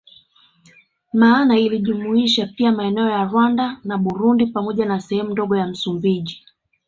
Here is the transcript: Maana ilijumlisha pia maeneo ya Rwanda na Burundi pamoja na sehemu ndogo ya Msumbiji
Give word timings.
Maana 1.13 1.57
ilijumlisha 1.59 2.45
pia 2.47 2.71
maeneo 2.71 3.09
ya 3.09 3.23
Rwanda 3.25 3.77
na 3.83 3.97
Burundi 3.97 4.45
pamoja 4.47 4.85
na 4.85 4.99
sehemu 5.01 5.29
ndogo 5.31 5.55
ya 5.57 5.67
Msumbiji 5.67 6.45